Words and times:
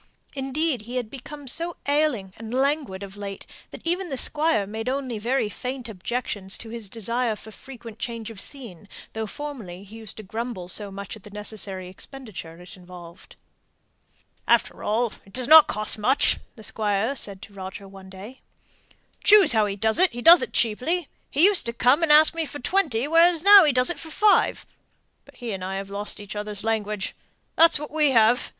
Indeed, 0.33 0.81
he 0.89 0.95
had 0.95 1.11
become 1.11 1.47
so 1.47 1.77
ailing 1.85 2.33
and 2.37 2.51
languid 2.55 3.03
of 3.03 3.15
late, 3.15 3.45
that 3.69 3.85
even 3.85 4.09
the 4.09 4.17
Squire 4.17 4.65
made 4.65 4.89
only 4.89 5.19
very 5.19 5.47
faint 5.47 5.87
objections 5.87 6.57
to 6.57 6.69
his 6.69 6.89
desire 6.89 7.35
for 7.35 7.51
frequent 7.51 7.99
change 7.99 8.31
of 8.31 8.41
scene, 8.41 8.89
though 9.13 9.27
formerly 9.27 9.83
he 9.83 9.97
used 9.97 10.17
to 10.17 10.23
grumble 10.23 10.67
so 10.69 10.89
much 10.89 11.15
at 11.15 11.21
the 11.21 11.29
necessary 11.29 11.87
expenditure 11.87 12.59
it 12.59 12.75
involved. 12.75 13.35
"After 14.47 14.81
all, 14.83 15.13
it 15.23 15.33
doesn't 15.33 15.67
cost 15.67 15.99
much," 15.99 16.39
the 16.55 16.63
Squire 16.63 17.15
said 17.15 17.39
to 17.43 17.53
Roger 17.53 17.87
one 17.87 18.09
day. 18.09 18.41
"Choose 19.23 19.53
how 19.53 19.67
he 19.67 19.75
does 19.75 19.99
it, 19.99 20.09
he 20.13 20.23
does 20.23 20.41
it 20.41 20.51
cheaply; 20.51 21.09
he 21.29 21.45
used 21.45 21.67
to 21.67 21.73
come 21.73 22.01
and 22.01 22.11
ask 22.11 22.33
me 22.33 22.47
for 22.47 22.57
twenty, 22.57 23.07
where 23.07 23.39
now 23.43 23.65
he 23.65 23.71
does 23.71 23.91
it 23.91 23.99
for 23.99 24.09
five. 24.09 24.65
But 25.25 25.35
he 25.35 25.51
and 25.51 25.63
I 25.63 25.75
have 25.75 25.91
lost 25.91 26.19
each 26.19 26.35
other's 26.35 26.63
language, 26.63 27.15
that's 27.55 27.77
what 27.77 27.91
we 27.91 28.09
have! 28.09 28.49